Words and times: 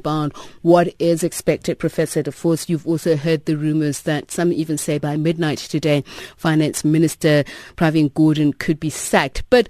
about 0.00 0.36
what 0.62 0.94
is 0.98 1.22
expected, 1.22 1.78
Professor 1.78 2.22
De 2.22 2.30
Vos. 2.30 2.68
You've 2.68 2.86
also 2.86 3.16
heard 3.16 3.44
the 3.44 3.56
rumors 3.56 4.02
that 4.02 4.30
some 4.30 4.52
even 4.52 4.78
say 4.78 4.98
by 4.98 5.16
midnight 5.16 5.58
today, 5.58 6.02
Finance 6.36 6.84
Minister 6.84 7.44
Pravin 7.76 8.10
Gordhan 8.12 8.58
could 8.58 8.80
be 8.80 8.90
sacked. 8.90 9.42
But 9.50 9.68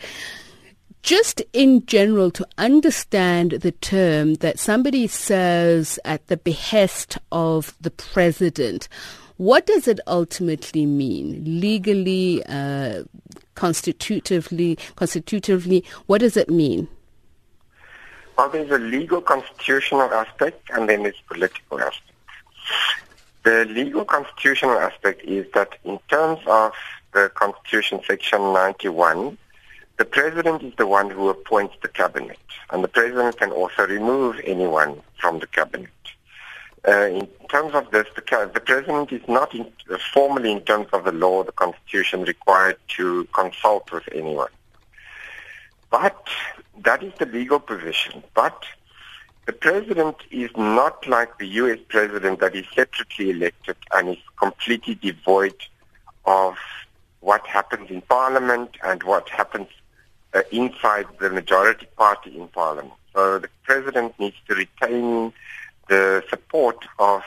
just 1.03 1.43
in 1.53 1.85
general, 1.87 2.31
to 2.33 2.47
understand 2.59 3.53
the 3.53 3.73
term 3.73 4.35
that 4.35 4.59
somebody 4.59 5.07
serves 5.07 5.99
at 6.05 6.27
the 6.29 6.37
behest 6.37 7.19
of 7.33 7.75
the 7.81 7.91
president, 7.91 8.89
what 9.39 9.67
does 9.67 9.89
it 9.89 10.01
ultimately 10.07 10.85
mean? 10.85 11.43
Legally, 11.47 12.45
uh, 12.45 13.05
constitutively, 13.55 14.79
constitutively, 14.97 15.85
what 16.07 16.19
does 16.21 16.37
it 16.37 16.51
mean? 16.51 16.89
Well, 18.41 18.49
there's 18.49 18.71
a 18.71 18.79
legal 18.79 19.21
constitutional 19.21 20.15
aspect 20.15 20.71
and 20.71 20.89
then 20.89 21.03
there's 21.03 21.21
political 21.29 21.79
aspect. 21.79 22.17
The 23.43 23.67
legal 23.67 24.07
constitutional 24.07 24.79
aspect 24.79 25.23
is 25.25 25.45
that 25.53 25.77
in 25.85 25.99
terms 26.09 26.41
of 26.47 26.73
the 27.13 27.31
Constitution 27.35 28.01
Section 28.07 28.41
91, 28.55 29.37
the 29.99 30.07
President 30.07 30.63
is 30.63 30.73
the 30.79 30.87
one 30.87 31.11
who 31.11 31.29
appoints 31.29 31.75
the 31.83 31.89
Cabinet, 31.89 32.39
and 32.71 32.83
the 32.83 32.89
President 32.89 33.37
can 33.37 33.51
also 33.51 33.87
remove 33.87 34.41
anyone 34.43 35.03
from 35.21 35.41
the 35.41 35.47
Cabinet. 35.47 35.91
Uh, 36.89 37.09
in 37.09 37.29
terms 37.51 37.75
of 37.75 37.91
this, 37.91 38.07
the, 38.15 38.51
the 38.55 38.61
President 38.61 39.13
is 39.13 39.21
not 39.29 39.55
in, 39.55 39.71
uh, 39.91 39.99
formally, 40.15 40.51
in 40.51 40.63
terms 40.63 40.87
of 40.95 41.05
the 41.05 41.13
law, 41.13 41.45
the 41.45 41.53
Constitution, 41.53 42.23
required 42.23 42.79
to 42.97 43.29
consult 43.35 43.93
with 43.93 44.09
anyone. 44.13 44.49
But 45.91 46.29
that 46.85 47.03
is 47.03 47.13
the 47.19 47.27
legal 47.27 47.61
position. 47.61 48.23
But 48.35 48.65
the 49.47 49.53
president 49.53 50.17
is 50.31 50.51
not 50.57 51.07
like 51.09 51.39
the 51.39 51.47
U.S. 51.47 51.79
president 51.89 52.41
that 52.41 52.55
is 52.55 52.67
separately 52.75 53.31
elected 53.31 53.77
and 53.95 54.11
is 54.11 54.23
completely 54.39 54.95
devoid 54.95 55.55
of 56.25 56.57
what 57.21 57.47
happens 57.47 57.91
in 57.91 58.01
parliament 58.03 58.77
and 58.85 59.03
what 59.03 59.29
happens 59.29 59.69
uh, 60.35 60.43
inside 60.53 61.07
the 61.19 61.31
majority 61.31 61.87
party 61.97 62.37
in 62.39 62.49
parliament. 62.49 62.95
So 63.15 63.39
the 63.39 63.49
president 63.65 64.19
needs 64.19 64.37
to 64.49 64.55
retain 64.55 65.33
the 65.89 66.23
support 66.31 66.85
of 66.99 67.23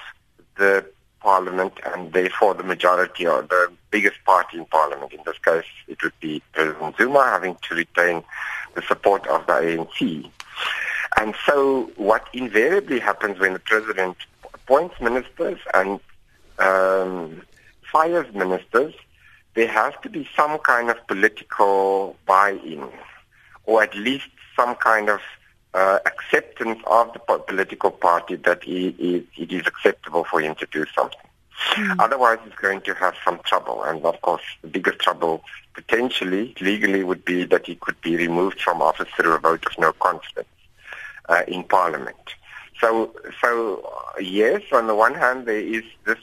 the 0.57 0.85
parliament 1.19 1.73
and 1.85 2.13
therefore 2.13 2.53
the 2.53 2.63
majority 2.63 3.27
or 3.27 3.41
the 3.41 3.71
biggest 3.93 4.19
party 4.25 4.57
in 4.57 4.65
parliament. 4.65 5.13
In 5.13 5.21
this 5.23 5.37
case, 5.37 5.71
it 5.87 6.01
would 6.01 6.19
be 6.19 6.41
President 6.51 6.97
Zuma 6.97 7.23
having 7.35 7.55
to 7.67 7.75
retain 7.75 8.23
the 8.73 8.81
support 8.81 9.25
of 9.27 9.45
the 9.45 9.53
ANC. 9.53 10.29
And 11.19 11.35
so 11.45 11.91
what 11.95 12.27
invariably 12.33 12.99
happens 12.99 13.39
when 13.39 13.53
the 13.53 13.59
president 13.59 14.17
appoints 14.51 14.99
ministers 14.99 15.59
and 15.75 15.99
um, 16.57 17.43
fires 17.91 18.33
ministers, 18.33 18.95
there 19.53 19.67
has 19.67 19.93
to 20.01 20.09
be 20.09 20.27
some 20.35 20.57
kind 20.57 20.89
of 20.89 20.97
political 21.05 22.15
buy-in 22.25 22.89
or 23.65 23.83
at 23.83 23.93
least 23.95 24.29
some 24.55 24.73
kind 24.75 25.07
of 25.07 25.21
uh, 25.75 25.99
acceptance 26.07 26.79
of 26.87 27.13
the 27.13 27.19
political 27.19 27.91
party 27.91 28.35
that 28.37 28.61
it 28.65 29.25
is 29.37 29.67
acceptable 29.67 30.23
for 30.23 30.41
him 30.41 30.55
to 30.55 30.67
do 30.71 30.83
something. 30.95 31.27
Mm. 31.75 31.95
Otherwise, 31.99 32.39
he's 32.43 32.53
going 32.55 32.81
to 32.81 32.93
have 32.95 33.15
some 33.23 33.39
trouble. 33.45 33.83
And 33.83 34.03
of 34.05 34.21
course, 34.21 34.43
the 34.61 34.67
biggest 34.67 34.99
trouble 34.99 35.43
potentially, 35.73 36.55
legally, 36.61 37.03
would 37.03 37.25
be 37.25 37.45
that 37.45 37.65
he 37.65 37.75
could 37.75 37.99
be 38.01 38.15
removed 38.15 38.61
from 38.61 38.81
office 38.81 39.09
through 39.15 39.33
a 39.33 39.39
vote 39.39 39.65
of 39.65 39.77
no 39.77 39.91
confidence 39.93 40.47
uh, 41.29 41.43
in 41.47 41.63
Parliament. 41.63 42.35
So, 42.79 43.15
so 43.41 43.89
yes, 44.19 44.61
on 44.71 44.87
the 44.87 44.95
one 44.95 45.15
hand, 45.15 45.45
there 45.45 45.59
is 45.59 45.83
this 46.05 46.19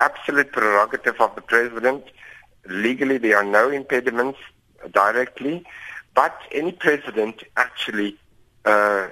absolute 0.00 0.52
prerogative 0.52 1.20
of 1.20 1.34
the 1.34 1.40
president. 1.40 2.04
Legally, 2.66 3.18
there 3.18 3.36
are 3.36 3.44
no 3.44 3.70
impediments 3.70 4.38
directly, 4.92 5.64
but 6.14 6.36
any 6.52 6.72
president 6.72 7.42
actually 7.56 8.16
uh, 8.64 9.08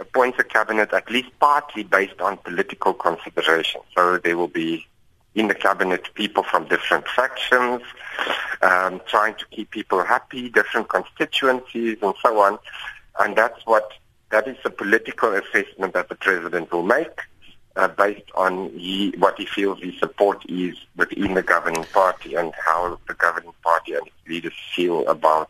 appoints 0.00 0.38
a 0.38 0.44
cabinet 0.44 0.92
at 0.92 1.10
least 1.10 1.30
partly 1.38 1.84
based 1.84 2.20
on 2.20 2.36
political 2.38 2.92
considerations. 2.92 3.84
So 3.94 4.18
there 4.18 4.36
will 4.36 4.48
be 4.48 4.86
in 5.34 5.48
the 5.48 5.54
cabinet 5.54 6.12
people 6.14 6.42
from 6.42 6.68
different 6.68 7.06
factions, 7.08 7.82
um, 8.60 9.00
trying 9.06 9.34
to 9.34 9.46
keep 9.50 9.70
people 9.70 10.02
happy, 10.04 10.48
different 10.48 10.88
constituencies, 10.88 11.98
and 12.02 12.14
so 12.22 12.38
on. 12.38 12.58
And 13.18 13.36
that's 13.36 13.64
what 13.66 13.92
that 14.30 14.48
is 14.48 14.56
the 14.62 14.70
political 14.70 15.34
assessment 15.34 15.94
that 15.94 16.08
the 16.08 16.14
president 16.14 16.72
will 16.72 16.82
make. 16.82 17.20
Uh, 17.74 17.88
based 17.88 18.30
on 18.34 18.68
he, 18.70 19.14
what 19.16 19.38
he 19.38 19.46
feels 19.46 19.80
his 19.82 19.98
support 19.98 20.44
is 20.46 20.76
within 20.96 21.32
the 21.32 21.42
governing 21.42 21.84
party 21.84 22.34
and 22.34 22.52
how 22.66 22.98
the 23.08 23.14
governing 23.14 23.54
party 23.62 23.94
and 23.94 24.06
its 24.06 24.16
leaders 24.28 24.52
feel 24.76 25.08
about 25.08 25.48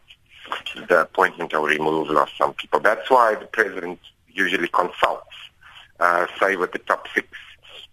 the 0.89 1.01
appointment 1.01 1.53
or 1.53 1.67
removal 1.67 2.19
of 2.19 2.29
some 2.39 2.55
people. 2.55 2.79
That's 2.79 3.11
why 3.11 3.35
the 3.35 3.47
president 3.47 3.99
usually 4.29 4.69
consults, 4.69 5.35
uh, 5.99 6.29
say, 6.39 6.55
with 6.55 6.71
the 6.71 6.79
top 6.79 7.09
six 7.13 7.27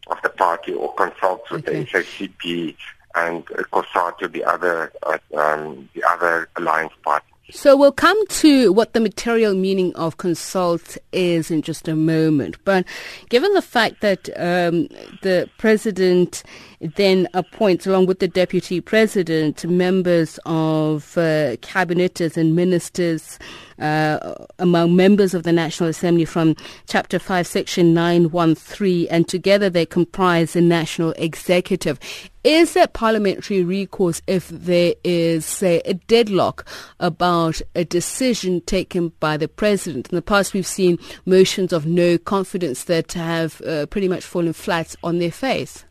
of 0.09 0.21
the 0.21 0.29
party 0.29 0.73
or 0.73 0.93
consults 0.95 1.49
with 1.49 1.67
okay. 1.67 1.83
the 1.83 1.85
SACP 1.85 2.75
and 3.15 3.43
uh, 3.51 3.63
COSATU, 3.71 4.31
the 4.31 4.43
other, 4.43 4.91
uh, 5.03 5.17
um, 5.35 5.89
the 5.93 6.03
other 6.03 6.49
alliance 6.55 6.93
parties. 7.03 7.25
So 7.51 7.75
we'll 7.75 7.91
come 7.91 8.27
to 8.27 8.71
what 8.71 8.93
the 8.93 8.99
material 8.99 9.55
meaning 9.55 9.95
of 9.95 10.17
consult 10.17 10.97
is 11.11 11.49
in 11.49 11.63
just 11.63 11.87
a 11.87 11.95
moment. 11.95 12.57
But 12.63 12.85
given 13.29 13.51
the 13.53 13.61
fact 13.61 14.01
that 14.01 14.29
um, 14.37 14.87
the 15.23 15.49
president 15.57 16.43
then 16.81 17.27
appoints, 17.33 17.85
along 17.85 18.05
with 18.05 18.19
the 18.19 18.27
deputy 18.27 18.79
president, 18.79 19.65
members 19.65 20.39
of 20.45 21.17
uh, 21.17 21.57
cabinets 21.61 22.37
and 22.37 22.55
ministers 22.55 23.37
uh, 23.79 24.45
among 24.59 24.95
members 24.95 25.33
of 25.33 25.43
the 25.43 25.51
National 25.51 25.89
Assembly 25.89 26.25
from 26.25 26.55
Chapter 26.87 27.19
5, 27.19 27.47
Section 27.47 27.93
913, 27.93 29.07
and 29.09 29.27
together 29.27 29.69
they 29.69 29.85
comprise 29.85 30.53
the 30.53 30.61
National 30.61 31.11
Executive. 31.17 31.99
Is 32.43 32.73
there 32.73 32.87
parliamentary 32.87 33.63
recourse 33.63 34.21
if 34.25 34.47
there 34.47 34.93
is, 35.03 35.45
say, 35.45 35.81
a 35.83 35.93
deadlock 35.93 36.65
about 36.99 37.61
a 37.75 37.83
decision 37.83 38.61
taken 38.61 39.09
by 39.19 39.35
the 39.35 39.49
president? 39.49 40.09
In 40.09 40.15
the 40.15 40.21
past, 40.21 40.53
we've 40.53 40.65
seen 40.65 40.97
motions 41.25 41.73
of 41.73 41.85
no 41.85 42.17
confidence 42.17 42.85
that 42.85 43.13
have 43.13 43.61
uh, 43.61 43.85
pretty 43.87 44.07
much 44.07 44.23
fallen 44.23 44.53
flat 44.53 44.95
on 45.03 45.19
their 45.19 45.31
face. 45.31 45.83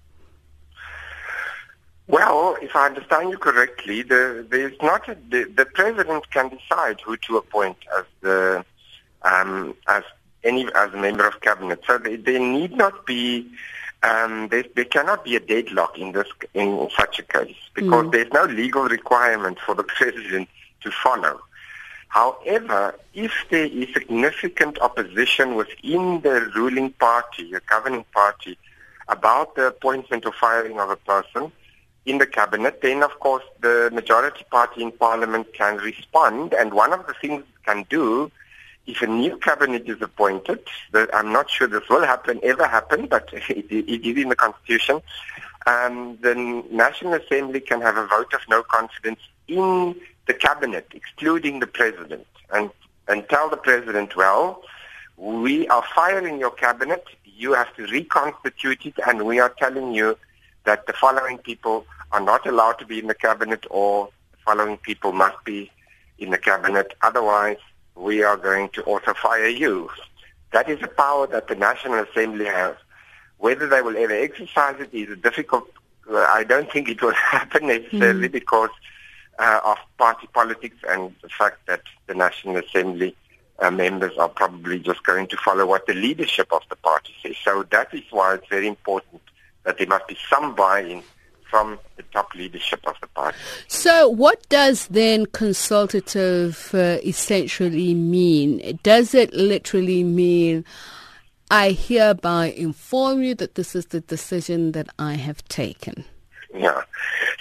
Well, 2.09 2.57
if 2.63 2.75
I 2.75 2.87
understand 2.87 3.31
you 3.31 3.37
correctly, 3.39 4.03
the, 4.03 4.47
there's 4.49 4.81
not 4.81 5.09
a, 5.09 5.17
the, 5.29 5.45
the 5.45 5.67
president 5.67 6.31
can 6.31 6.49
decide 6.49 7.01
who 7.03 7.19
to 7.19 7.37
appoint 7.37 7.77
as 7.99 8.05
the 8.23 8.65
um, 9.23 9.75
as 9.87 10.05
any 10.43 10.67
as 10.75 10.95
a 10.95 10.97
member 10.97 11.27
of 11.27 11.41
cabinet. 11.43 11.81
So 11.87 11.99
there, 11.99 12.17
there 12.17 12.39
need 12.39 12.75
not 12.75 13.05
be 13.05 13.47
um, 14.03 14.49
there, 14.49 14.65
there 14.75 14.87
cannot 14.87 15.23
be 15.23 15.37
a 15.37 15.41
deadlock 15.41 15.99
in 15.99 16.13
this 16.13 16.29
in 16.55 16.89
such 16.97 17.19
a 17.19 17.23
case 17.23 17.57
because 17.75 18.07
mm. 18.07 18.13
there's 18.13 18.33
no 18.33 18.45
legal 18.45 18.85
requirement 18.85 19.59
for 19.59 19.75
the 19.75 19.83
president 19.99 20.49
to 20.83 20.91
follow. 20.91 21.41
However, 22.09 22.99
if 23.13 23.33
there 23.51 23.67
is 23.67 23.93
significant 23.93 24.79
opposition 24.81 25.57
within 25.57 26.23
the 26.23 26.51
ruling 26.57 26.93
party, 26.93 27.53
the 27.53 27.61
governing 27.69 28.07
party, 28.15 28.57
about 29.09 29.57
the 29.57 29.67
appointment 29.67 30.25
or 30.25 30.33
firing 30.33 30.81
of 30.81 30.89
a 30.89 30.97
person, 30.97 31.53
in 32.09 32.19
the 32.19 32.27
cabinet, 32.27 32.81
then 32.81 33.03
of 33.03 33.19
course 33.21 33.45
the 33.61 33.91
majority 33.93 34.45
party 34.51 34.83
in 34.83 34.91
parliament 34.93 35.47
can 35.53 35.77
respond. 35.77 36.55
And 36.55 36.73
one 36.73 36.93
of 36.93 37.07
the 37.07 37.15
things 37.21 37.43
it 37.43 37.65
can 37.67 37.85
do, 37.91 38.31
if 38.87 39.03
a 39.03 39.07
new 39.07 39.37
cabinet 39.37 39.89
is 39.89 40.01
appointed, 40.01 40.61
I'm 40.95 41.33
not 41.33 41.51
sure 41.51 41.69
this 41.69 41.89
will 41.91 42.05
happen, 42.05 42.41
ever 42.43 42.67
happen, 42.67 43.07
but 43.07 43.29
it, 43.33 43.71
is 43.71 44.23
in 44.23 44.31
the 44.31 44.37
constitution, 44.37 45.03
um, 45.67 46.19
the 46.23 46.35
National 46.71 47.15
Assembly 47.15 47.61
can 47.61 47.83
have 47.83 47.97
a 47.99 48.07
vote 48.07 48.33
of 48.33 48.41
no 48.49 48.63
confidence 48.63 49.21
in 49.47 49.95
the 50.27 50.35
cabinet, 50.35 50.87
excluding 50.95 51.61
the 51.61 51.67
president, 51.67 52.27
and, 52.55 52.71
and 53.07 53.29
tell 53.29 53.51
the 53.51 53.57
president, 53.57 54.17
well, 54.17 54.63
we 55.19 55.69
are 55.69 55.85
firing 55.95 56.39
your 56.39 56.53
cabinet, 56.53 57.05
you 57.25 57.53
have 57.53 57.75
to 57.77 57.87
reconstitute 57.87 58.87
it, 58.87 58.95
and 59.07 59.27
we 59.27 59.41
are 59.41 59.53
telling 59.59 59.93
you 59.93 60.17
that 60.65 60.87
the 60.87 60.93
following 60.93 61.39
people 61.39 61.85
are 62.13 62.21
not 62.21 62.47
allowed 62.47 62.75
to 62.75 62.87
be 62.87 62.99
in 62.99 63.07
the 63.07 63.15
cabinet 63.15 63.65
or 63.71 64.09
the 64.33 64.39
following 64.45 64.77
people 64.79 65.13
must 65.13 65.43
be 65.45 65.71
in 66.19 66.31
the 66.31 66.39
cabinet. 66.39 66.95
Otherwise, 67.03 67.59
we 67.95 68.23
are 68.23 68.37
going 68.37 68.69
to 68.71 68.83
also 68.83 69.15
fire 69.15 69.49
you. 69.49 69.91
That 70.53 70.69
is 70.69 70.83
a 70.83 70.89
power 70.89 71.27
that 71.27 71.49
the 71.49 71.55
National 71.55 72.03
Assembly 72.05 72.47
has. 72.47 72.77
Whether 73.39 73.69
they 73.69 73.83
will 73.83 73.97
ever 73.97 74.15
exercise 74.15 74.77
it 74.81 74.93
is 74.93 75.11
a 75.11 75.17
difficult. 75.17 75.71
I 76.11 76.45
don't 76.45 76.73
think 76.73 76.89
it 76.89 77.03
will 77.03 77.13
happen 77.33 77.67
necessarily 77.67 78.29
mm. 78.29 78.33
because 78.33 78.71
uh, 79.39 79.61
of 79.65 79.79
party 79.99 80.27
politics 80.33 80.77
and 80.89 81.15
the 81.23 81.29
fact 81.29 81.67
that 81.67 81.83
the 82.07 82.15
National 82.15 82.57
Assembly 82.57 83.15
uh, 83.61 83.71
members 83.71 84.17
are 84.19 84.29
probably 84.29 84.79
just 84.79 85.03
going 85.05 85.27
to 85.29 85.37
follow 85.37 85.67
what 85.67 85.87
the 85.87 85.95
leadership 85.95 86.53
of 86.53 86.63
the 86.71 86.77
party 86.77 87.13
says. 87.23 87.37
So 87.45 87.65
that 87.71 87.93
is 87.93 88.03
why 88.11 88.35
it's 88.35 88.49
very 88.49 88.67
important 88.67 89.21
that 89.65 89.79
there 89.79 89.87
must 89.87 90.09
be 90.09 90.17
some 90.31 90.55
buy-in 90.55 91.03
from 91.51 91.79
the 91.97 92.03
top 92.05 92.35
leadership 92.35 92.81
of 92.87 92.95
the 93.01 93.07
party. 93.09 93.37
So, 93.67 94.09
what 94.09 94.49
does 94.49 94.87
then 94.89 95.27
consultative 95.27 96.71
uh, 96.75 96.99
essentially 97.05 97.95
mean? 97.95 98.79
Does 98.83 99.15
it 99.15 99.33
literally 99.33 100.05
mean 100.05 100.65
I 101.51 101.71
hereby 101.71 102.47
inform 102.47 103.23
you 103.23 103.35
that 103.37 103.55
this 103.55 103.75
is 103.75 103.87
the 103.87 104.01
decision 104.01 104.73
that 104.73 104.89
I 104.99 105.15
have 105.15 105.47
taken? 105.49 106.05
Yeah. 106.55 106.83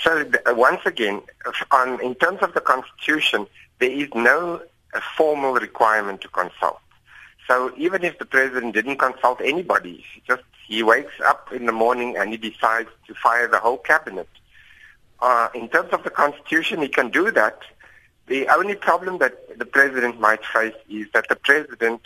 So, 0.01 0.23
th- 0.23 0.43
once 0.47 0.81
again, 0.85 1.21
on, 1.71 2.01
in 2.01 2.15
terms 2.15 2.39
of 2.41 2.53
the 2.53 2.61
Constitution, 2.61 3.47
there 3.79 3.91
is 3.91 4.09
no 4.15 4.61
formal 5.17 5.53
requirement 5.53 6.21
to 6.21 6.29
consult. 6.29 6.79
So 7.47 7.71
even 7.77 8.03
if 8.03 8.19
the 8.19 8.25
president 8.25 8.73
didn't 8.73 8.97
consult 8.97 9.39
anybody, 9.41 10.03
just 10.27 10.43
he 10.67 10.83
wakes 10.83 11.13
up 11.25 11.51
in 11.53 11.65
the 11.65 11.71
morning 11.71 12.17
and 12.17 12.31
he 12.31 12.37
decides 12.37 12.89
to 13.07 13.13
fire 13.13 13.47
the 13.47 13.59
whole 13.59 13.77
cabinet. 13.77 14.27
Uh, 15.21 15.47
in 15.55 15.69
terms 15.69 15.91
of 15.93 16.03
the 16.03 16.09
constitution, 16.09 16.81
he 16.81 16.89
can 16.89 17.09
do 17.09 17.31
that. 17.31 17.61
The 18.27 18.47
only 18.49 18.75
problem 18.75 19.19
that 19.19 19.57
the 19.57 19.65
president 19.65 20.19
might 20.19 20.45
face 20.45 20.75
is 20.89 21.07
that 21.13 21.29
the 21.29 21.37
president 21.37 22.01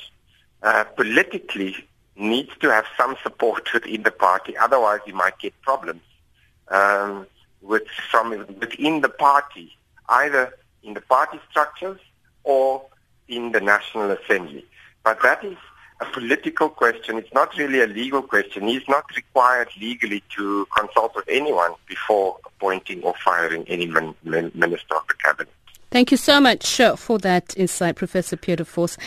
uh, 0.61 0.83
politically 0.83 1.75
needs 2.15 2.51
to 2.59 2.71
have 2.71 2.85
some 2.95 3.15
support 3.23 3.73
within 3.73 4.03
the 4.03 4.11
party. 4.11 4.55
Otherwise, 4.55 4.99
he 5.05 5.11
might 5.11 5.39
get 5.39 5.59
problems 5.61 6.01
um, 6.67 7.25
with 7.61 7.87
from 8.11 8.29
within 8.59 9.01
the 9.01 9.09
party, 9.09 9.75
either 10.07 10.53
in 10.83 10.93
the 10.93 11.01
party 11.01 11.39
structures 11.49 11.99
or 12.43 12.85
in 13.27 13.51
the 13.51 13.59
National 13.59 14.11
Assembly. 14.11 14.65
But 15.03 15.21
that 15.23 15.43
is 15.43 15.57
a 15.99 16.05
political 16.05 16.69
question. 16.69 17.17
It's 17.17 17.33
not 17.33 17.55
really 17.57 17.81
a 17.81 17.87
legal 17.87 18.21
question. 18.21 18.67
He's 18.67 18.87
not 18.87 19.05
required 19.15 19.69
legally 19.79 20.23
to 20.37 20.67
consult 20.75 21.15
with 21.15 21.25
anyone 21.27 21.73
before 21.87 22.37
appointing 22.45 23.03
or 23.03 23.13
firing 23.23 23.63
any 23.67 23.85
min- 23.85 24.15
min- 24.23 24.51
minister 24.55 24.95
of 24.95 25.07
the 25.07 25.13
cabinet. 25.13 25.53
Thank 25.91 26.09
you 26.09 26.17
so 26.17 26.39
much 26.39 26.79
uh, 26.79 26.95
for 26.95 27.19
that 27.19 27.53
insight, 27.57 27.97
Professor 27.97 28.37
Pierre 28.37 28.55
De 28.55 28.63
Vos. 28.63 28.97